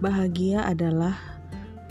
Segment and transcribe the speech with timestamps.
[0.00, 1.12] Bahagia adalah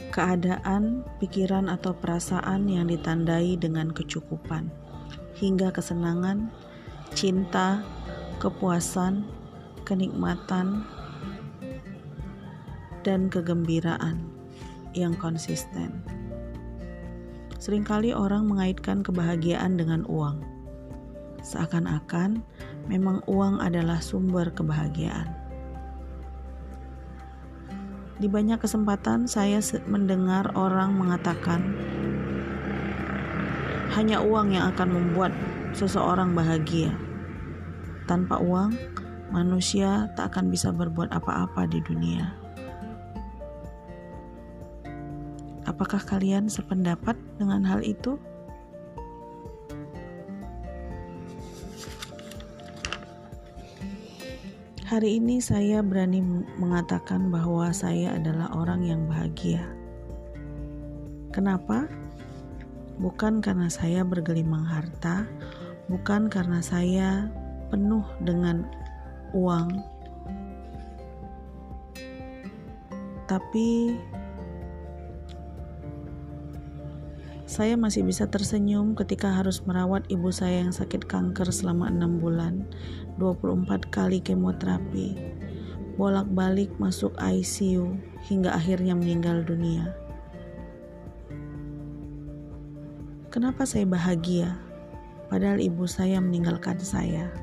[0.10, 4.74] keadaan, pikiran, atau perasaan yang ditandai dengan kecukupan,
[5.38, 6.50] hingga kesenangan,
[7.14, 7.86] cinta,
[8.42, 9.30] kepuasan,
[9.86, 10.82] kenikmatan,
[13.06, 14.26] dan kegembiraan
[14.98, 16.02] yang konsisten.
[17.62, 20.42] Seringkali orang mengaitkan kebahagiaan dengan uang,
[21.46, 22.42] seakan-akan
[22.90, 25.39] memang uang adalah sumber kebahagiaan.
[28.20, 31.64] Di banyak kesempatan saya mendengar orang mengatakan
[33.96, 35.32] hanya uang yang akan membuat
[35.72, 36.92] seseorang bahagia.
[38.12, 38.76] Tanpa uang,
[39.32, 42.36] manusia tak akan bisa berbuat apa-apa di dunia.
[45.64, 48.20] Apakah kalian sependapat dengan hal itu?
[54.90, 56.18] Hari ini saya berani
[56.58, 59.62] mengatakan bahwa saya adalah orang yang bahagia.
[61.30, 61.86] Kenapa?
[62.98, 65.30] Bukan karena saya bergelimang harta,
[65.94, 67.30] bukan karena saya
[67.70, 68.66] penuh dengan
[69.38, 69.70] uang,
[73.30, 73.94] tapi
[77.50, 82.62] Saya masih bisa tersenyum ketika harus merawat ibu saya yang sakit kanker selama enam bulan,
[83.18, 85.18] 24 kali kemoterapi,
[85.98, 87.98] bolak-balik masuk ICU
[88.30, 89.90] hingga akhirnya meninggal dunia.
[93.34, 94.54] Kenapa saya bahagia?
[95.34, 97.34] Padahal ibu saya meninggalkan saya.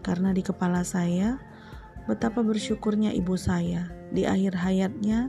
[0.00, 1.36] Karena di kepala saya,
[2.08, 5.28] betapa bersyukurnya ibu saya di akhir hayatnya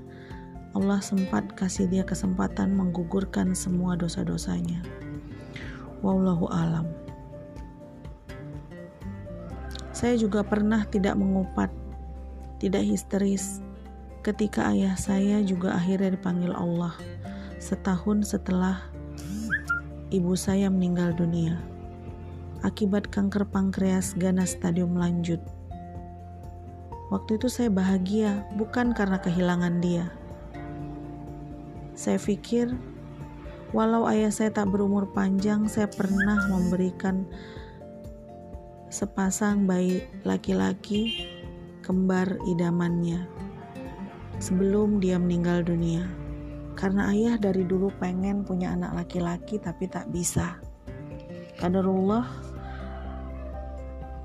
[0.75, 4.83] Allah sempat kasih dia kesempatan menggugurkan semua dosa-dosanya.
[6.03, 6.85] Wallahu alam.
[9.95, 11.71] Saya juga pernah tidak mengupat,
[12.59, 13.63] tidak histeris
[14.27, 16.91] ketika ayah saya juga akhirnya dipanggil Allah
[17.63, 18.83] setahun setelah
[20.11, 21.55] ibu saya meninggal dunia
[22.65, 25.37] akibat kanker pankreas ganas stadium lanjut.
[27.13, 30.09] Waktu itu saya bahagia bukan karena kehilangan dia,
[31.95, 32.75] saya pikir,
[33.71, 37.23] walau ayah saya tak berumur panjang, saya pernah memberikan
[38.91, 41.27] sepasang bayi laki-laki
[41.83, 43.27] kembar idamannya
[44.43, 46.03] sebelum dia meninggal dunia.
[46.75, 50.59] Karena ayah dari dulu pengen punya anak laki-laki tapi tak bisa.
[51.55, 52.27] Kadarullah,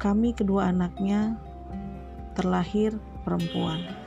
[0.02, 1.38] kami kedua anaknya
[2.34, 3.99] terlahir perempuan.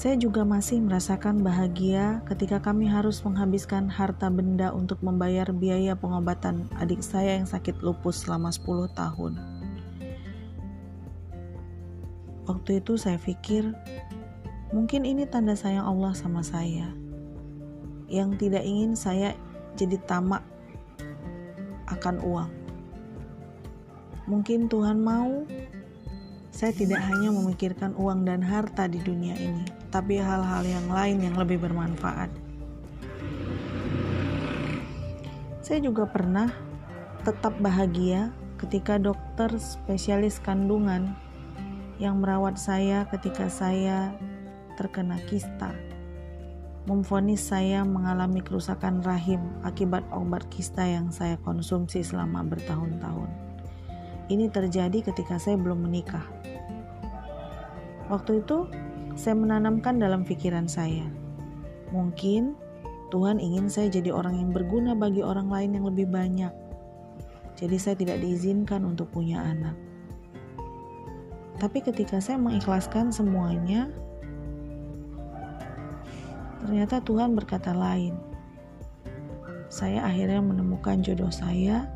[0.00, 6.72] Saya juga masih merasakan bahagia ketika kami harus menghabiskan harta benda untuk membayar biaya pengobatan
[6.80, 9.36] adik saya yang sakit lupus selama 10 tahun.
[12.48, 13.76] Waktu itu saya pikir,
[14.72, 16.88] mungkin ini tanda sayang Allah sama saya.
[18.08, 19.36] Yang tidak ingin saya
[19.76, 20.40] jadi tamak
[21.92, 22.48] akan uang.
[24.24, 25.44] Mungkin Tuhan mau
[26.60, 31.32] saya tidak hanya memikirkan uang dan harta di dunia ini, tapi hal-hal yang lain yang
[31.40, 32.28] lebih bermanfaat.
[35.64, 36.52] Saya juga pernah
[37.24, 38.28] tetap bahagia
[38.60, 41.16] ketika dokter spesialis kandungan
[41.96, 44.12] yang merawat saya ketika saya
[44.76, 45.72] terkena kista
[46.84, 53.49] memfonis saya mengalami kerusakan rahim akibat obat kista yang saya konsumsi selama bertahun-tahun.
[54.30, 56.22] Ini terjadi ketika saya belum menikah.
[58.06, 58.70] Waktu itu,
[59.18, 61.02] saya menanamkan dalam pikiran saya,
[61.90, 62.54] mungkin
[63.10, 66.54] Tuhan ingin saya jadi orang yang berguna bagi orang lain yang lebih banyak.
[67.58, 69.74] Jadi, saya tidak diizinkan untuk punya anak.
[71.58, 73.90] Tapi, ketika saya mengikhlaskan semuanya,
[76.62, 78.14] ternyata Tuhan berkata lain.
[79.70, 81.86] Saya akhirnya menemukan jodoh saya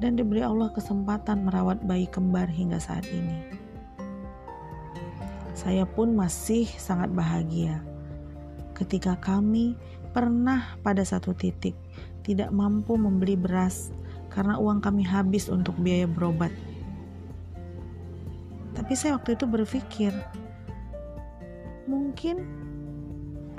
[0.00, 3.44] dan diberi Allah kesempatan merawat bayi kembar hingga saat ini.
[5.52, 7.84] Saya pun masih sangat bahagia
[8.72, 9.76] ketika kami
[10.16, 11.76] pernah pada satu titik
[12.24, 13.92] tidak mampu membeli beras
[14.32, 16.48] karena uang kami habis untuk biaya berobat.
[18.72, 20.16] Tapi saya waktu itu berpikir,
[21.84, 22.48] mungkin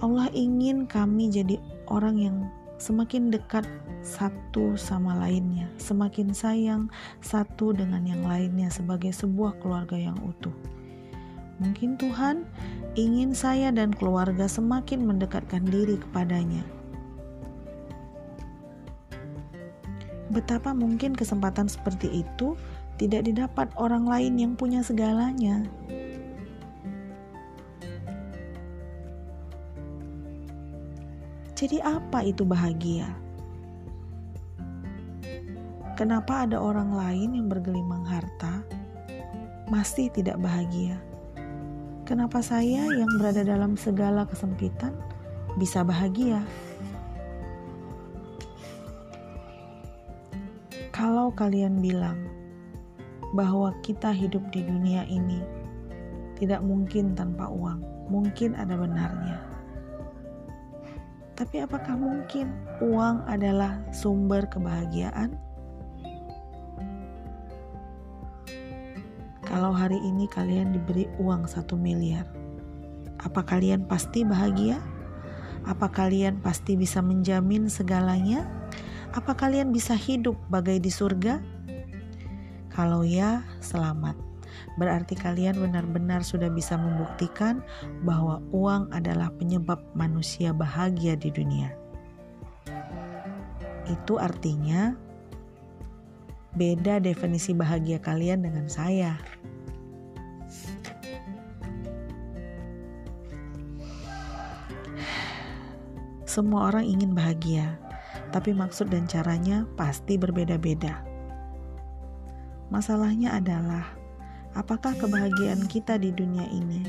[0.01, 2.37] Allah ingin kami jadi orang yang
[2.81, 3.69] semakin dekat
[4.01, 6.89] satu sama lainnya, semakin sayang
[7.21, 10.53] satu dengan yang lainnya sebagai sebuah keluarga yang utuh.
[11.61, 12.41] Mungkin Tuhan
[12.97, 16.65] ingin saya dan keluarga semakin mendekatkan diri kepadanya.
[20.33, 22.57] Betapa mungkin kesempatan seperti itu
[22.97, 25.61] tidak didapat orang lain yang punya segalanya.
[31.61, 33.05] Jadi, apa itu bahagia?
[35.93, 38.65] Kenapa ada orang lain yang bergelimang harta
[39.69, 40.97] masih tidak bahagia?
[42.09, 44.89] Kenapa saya yang berada dalam segala kesempitan
[45.61, 46.41] bisa bahagia?
[50.89, 52.25] Kalau kalian bilang
[53.37, 55.45] bahwa kita hidup di dunia ini
[56.41, 59.50] tidak mungkin tanpa uang, mungkin ada benarnya.
[61.41, 62.53] Tapi apakah mungkin
[62.85, 65.33] uang adalah sumber kebahagiaan?
[69.49, 72.29] Kalau hari ini kalian diberi uang satu miliar,
[73.25, 74.77] apa kalian pasti bahagia?
[75.65, 78.45] Apa kalian pasti bisa menjamin segalanya?
[79.17, 81.41] Apa kalian bisa hidup bagai di surga?
[82.69, 84.30] Kalau ya, selamat.
[84.75, 87.63] Berarti kalian benar-benar sudah bisa membuktikan
[88.03, 91.71] bahwa uang adalah penyebab manusia bahagia di dunia.
[93.89, 94.95] Itu artinya
[96.55, 99.15] beda definisi bahagia kalian dengan saya.
[106.31, 107.75] Semua orang ingin bahagia,
[108.31, 111.03] tapi maksud dan caranya pasti berbeda-beda.
[112.71, 113.83] Masalahnya adalah,
[114.57, 116.83] apakah kebahagiaan kita di dunia ini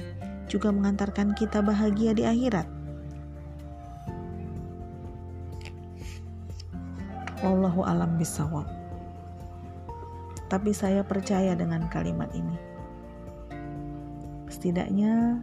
[0.47, 2.67] juga mengantarkan kita bahagia di akhirat?
[7.43, 8.67] Wallahu alam bisawab.
[10.47, 12.56] Tapi saya percaya dengan kalimat ini.
[14.53, 15.41] Setidaknya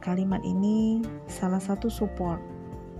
[0.00, 2.40] Kalimat ini salah satu support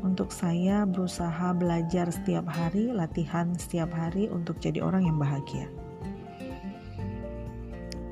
[0.04, 5.72] untuk saya berusaha belajar setiap hari, latihan setiap hari untuk jadi orang yang bahagia.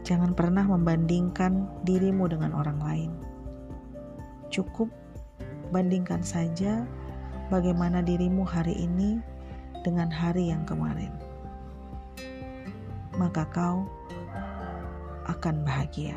[0.08, 3.12] Jangan pernah membandingkan dirimu dengan orang lain.
[4.49, 4.88] Cukup
[5.69, 6.88] bandingkan saja
[7.52, 9.20] bagaimana dirimu hari ini
[9.84, 11.12] dengan hari yang kemarin.
[13.20, 13.84] Maka kau
[15.28, 16.16] akan bahagia.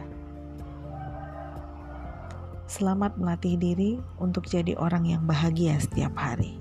[2.72, 6.61] Selamat melatih diri untuk jadi orang yang bahagia setiap hari.